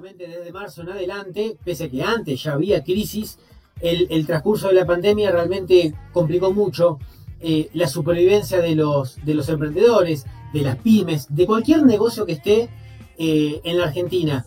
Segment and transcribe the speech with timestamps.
[0.00, 3.38] desde marzo en adelante, pese a que antes ya había crisis,
[3.80, 6.98] el, transcurso de la pandemia realmente complicó mucho
[7.40, 12.32] eh, la supervivencia de los, de los emprendedores, de las pymes, de cualquier negocio que
[12.32, 12.68] esté
[13.18, 14.46] eh, en la Argentina.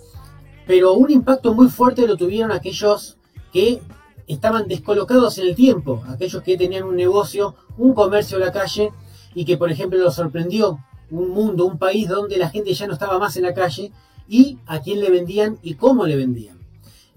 [0.67, 3.17] Pero un impacto muy fuerte lo tuvieron aquellos
[3.51, 3.81] que
[4.27, 8.91] estaban descolocados en el tiempo, aquellos que tenían un negocio, un comercio en la calle
[9.35, 10.79] y que por ejemplo los sorprendió
[11.09, 13.91] un mundo, un país donde la gente ya no estaba más en la calle
[14.31, 16.57] y a quién le vendían y cómo le vendían.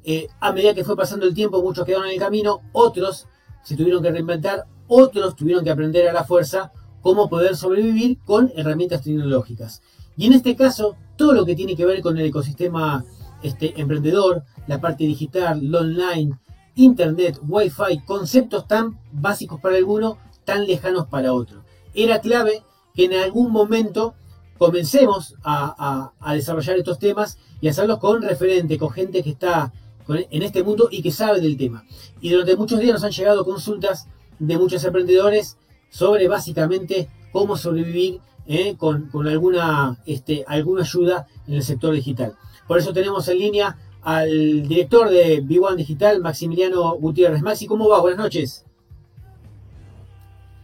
[0.02, 3.28] Eh, a medida que fue pasando el tiempo, muchos quedaron en el camino, otros
[3.62, 8.52] se tuvieron que reinventar, otros tuvieron que aprender a la fuerza cómo poder sobrevivir con
[8.56, 9.80] herramientas tecnológicas.
[10.16, 13.04] Y en este caso, todo lo que tiene que ver con el ecosistema
[13.44, 16.36] este, emprendedor, la parte digital, lo online,
[16.74, 21.62] internet, wifi, conceptos tan básicos para algunos, tan lejanos para otros.
[21.94, 24.14] Era clave que en algún momento
[24.58, 29.72] comencemos a, desarrollar estos temas y hacerlos con referente, con gente que está
[30.08, 31.84] en este mundo y que sabe del tema.
[32.20, 35.56] Y durante muchos días nos han llegado consultas de muchos emprendedores
[35.90, 42.34] sobre básicamente cómo sobrevivir eh, con, alguna, este, alguna ayuda en el sector digital.
[42.66, 47.42] Por eso tenemos en línea al director de B1 Digital, Maximiliano Gutiérrez.
[47.42, 48.00] Maxi, ¿cómo va?
[48.00, 48.66] Buenas noches.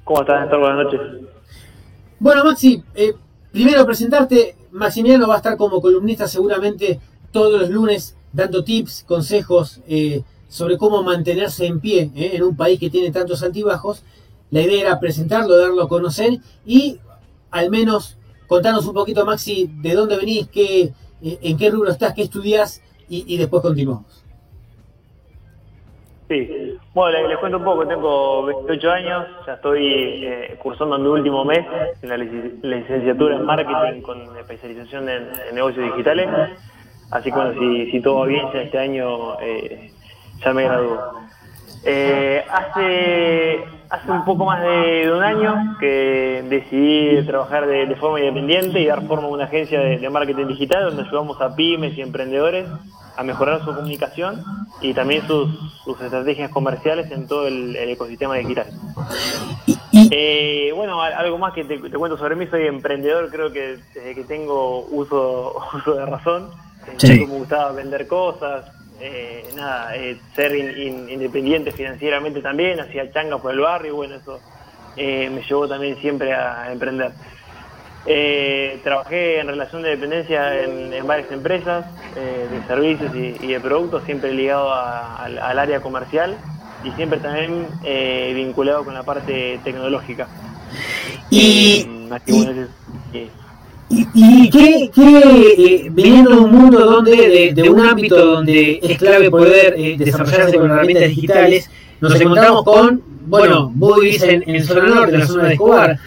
[0.05, 0.61] ¿Cómo estás, Néstor?
[0.61, 1.01] Buenas noches.
[2.19, 3.15] Bueno, Maxi, eh,
[3.53, 4.57] primero presentarte.
[4.73, 7.01] Maximiliano va a estar como columnista seguramente
[7.33, 12.57] todos los lunes dando tips, consejos eh, sobre cómo mantenerse en pie eh, en un
[12.57, 14.03] país que tiene tantos altibajos.
[14.51, 16.99] La idea era presentarlo, darlo a conocer y
[17.51, 20.93] al menos contarnos un poquito, Maxi, de dónde venís, qué,
[21.23, 24.05] en qué rubro estás, qué estudias y, después continuamos.
[26.31, 31.45] Sí, bueno, les, cuento un poco, tengo 28 años, ya estoy eh, cursando mi último
[31.45, 31.67] mes
[32.03, 36.29] en la, licenciatura en marketing con especialización en, negocios digitales,
[37.11, 39.91] así que bueno, si, todo va bien, ya este año eh,
[40.39, 41.01] ya me gradúo.
[41.85, 48.79] Eh, hace, hace un poco más de, un año que decidí trabajar de, forma independiente
[48.79, 52.69] y dar forma a una agencia de marketing digital donde ayudamos a pymes y emprendedores
[53.21, 54.43] a mejorar su comunicación
[54.81, 55.51] y también sus,
[56.01, 58.67] estrategias comerciales en todo el, ecosistema digital.
[60.11, 64.25] Eh, bueno, algo más que te, cuento sobre mí, soy emprendedor, creo que desde que
[64.25, 66.51] tengo uso, uso de razón,
[67.03, 68.65] me gustaba vender cosas,
[69.01, 74.41] eh, nada, eh, ser independiente financieramente también, hacía changa por el barrio, bueno, eso
[74.97, 77.13] me llevó también siempre a emprender.
[78.07, 81.85] Eh, trabajé en relación de dependencia en, varias empresas
[82.17, 86.35] eh, de servicios y, de productos, siempre ligado al, área comercial
[86.83, 90.29] y siempre también eh, vinculado con la parte tecnológica.
[91.29, 91.87] Y,
[94.15, 99.77] y, qué, qué viniendo de un mundo donde, de, un ámbito donde es clave poder
[99.99, 105.21] desarrollarse con herramientas digitales, nos encontramos con, bueno, vos vivís en, en zona norte, en
[105.21, 105.99] la zona de Escobar.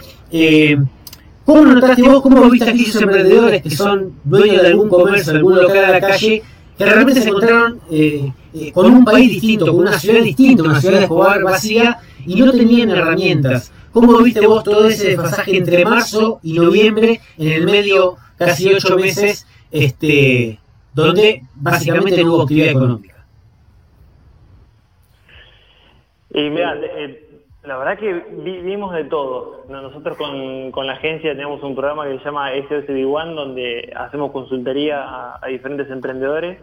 [1.45, 5.39] ¿Cómo notaste vos, cómo viste a aquellos emprendedores que son dueños de algún comercio, de
[5.39, 6.41] algún local a la calle,
[6.77, 10.79] que realmente se encontraron eh, eh, con un país distinto, con una ciudad distinta, una
[10.79, 13.71] ciudad de Escobar vacía, y no tenían herramientas?
[13.91, 18.95] ¿Cómo viste vos todo ese pasaje entre marzo y noviembre, en el medio casi ocho
[18.97, 20.59] meses, este,
[20.93, 23.25] donde básicamente no hubo actividad económica?
[26.33, 27.32] Y eh,
[27.65, 29.63] la verdad que vimos de todo.
[29.69, 35.35] Nosotros con, la agencia tenemos un programa que se llama SOSB One, donde hacemos consultoría
[35.41, 36.59] a, diferentes emprendedores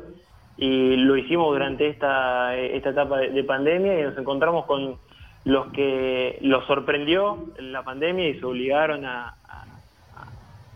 [0.59, 4.99] y lo hicimos durante esta, esta etapa de, pandemia y nos encontramos con
[5.45, 9.37] los que los sorprendió la pandemia y se obligaron a,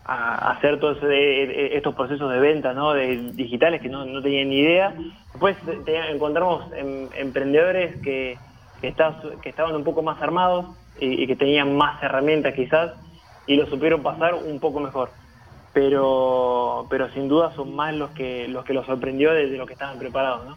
[0.07, 2.93] hacer todos estos procesos de venta ¿no?
[2.93, 4.95] de, digitales que no, tenían ni idea.
[5.33, 5.57] Después
[5.87, 8.37] encontramos em, emprendedores que
[8.81, 8.89] que,
[9.49, 10.67] estaban un poco más armados
[10.99, 12.93] y, que tenían más herramientas quizás
[13.47, 15.11] y lo supieron pasar un poco mejor.
[15.73, 19.73] Pero, pero sin duda son más los que los que los sorprendió desde lo que
[19.73, 20.57] estaban preparados, ¿no?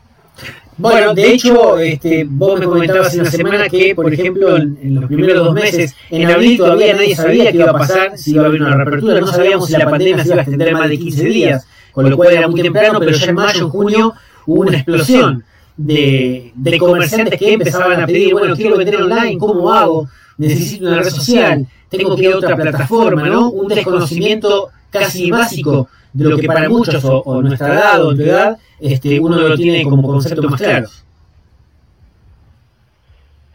[0.77, 5.05] Bueno, de hecho, este, vos me comentabas en la semana que, por ejemplo, en, los
[5.05, 8.45] primeros dos meses, en abril todavía nadie sabía qué iba a pasar, si iba a
[8.45, 11.23] haber una reapertura, no sabíamos si la pandemia se iba a extender más de 15
[11.25, 14.13] días, con lo cual era muy temprano, pero ya en mayo, en junio,
[14.45, 15.43] hubo una explosión
[15.77, 20.09] de, de comerciantes que empezaban a pedir, bueno, quiero vender online, ¿cómo hago?
[20.37, 23.49] Necesito una red social, tengo que ir a otra plataforma, ¿no?
[23.49, 28.57] Un desconocimiento casi básico de lo que para muchos, o, nuestra edad o tu edad,
[28.79, 30.87] este, uno lo tiene como concepto más claro.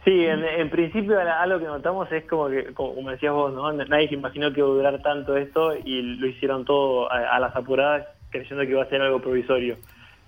[0.05, 3.71] Sí, en, principio algo que notamos es como que, como decías vos, ¿no?
[3.71, 7.39] nadie se imaginó que iba a durar tanto esto y lo hicieron todo a, a
[7.39, 9.77] las apuradas creyendo que iba a ser algo provisorio.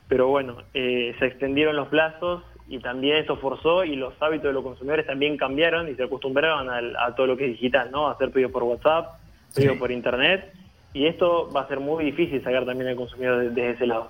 [0.08, 4.54] Pero bueno, eh, se extendieron los plazos y también esto forzó y los hábitos de
[4.54, 8.08] los consumidores también cambiaron y se acostumbraron a, todo lo que es digital, ¿no?
[8.08, 9.20] A hacer pedidos por WhatsApp,
[9.54, 10.54] pedidos por Internet
[10.94, 14.10] y esto va a ser muy difícil sacar también al consumidor desde ese lado.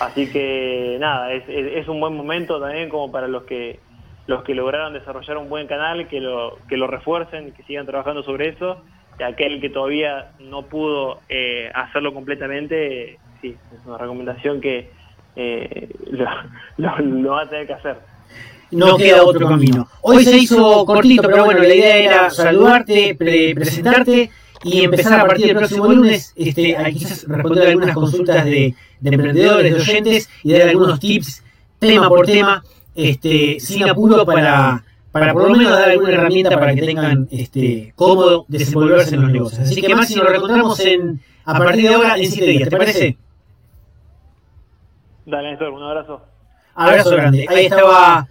[0.00, 3.78] Así que nada, es, es, un buen momento también como para los que
[4.26, 8.22] los que lograron desarrollar un buen canal, que lo, que lo refuercen, que sigan trabajando
[8.22, 8.82] sobre eso,
[9.18, 14.90] y aquel que todavía no pudo eh, hacerlo completamente, sí, es una recomendación que
[15.38, 17.96] eh, lo, va a tener que hacer.
[18.72, 19.88] No, queda otro camino.
[20.02, 24.30] Hoy se hizo cortito, pero bueno, la idea era saludarte, presentarte
[24.64, 29.10] y empezar a partir del próximo lunes este, a quizás responder algunas consultas de, de
[29.10, 31.44] emprendedores, de oyentes y dar algunos tips
[31.78, 32.64] tema por tema
[32.96, 37.92] este, sin apuro para, para por lo menos dar alguna herramienta para que tengan este,
[37.94, 39.60] cómodo desenvolverse en los negocios.
[39.60, 43.16] Así que Maxi, nos reencontramos en, a partir de ahora en 7 días, ¿te parece?
[45.28, 46.22] Dale, Néstor, un abrazo.
[46.74, 47.44] Abrazo grande.
[47.50, 48.26] Ahí estaba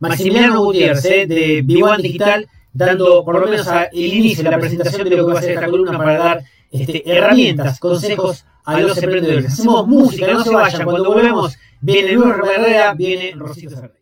[0.00, 5.08] Maximiliano Gutiérrez eh, de B1 Digital dando por lo menos el inicio de la presentación
[5.08, 6.42] de lo que va a ser esta columna para dar
[6.72, 9.46] este, herramientas, consejos a los emprendedores.
[9.46, 10.84] Hacemos música, no se vayan.
[10.84, 13.99] Cuando volvemos, viene Luis Herrera, viene Rosito Ferrer.